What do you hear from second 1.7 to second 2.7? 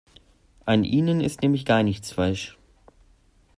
nichts falsch.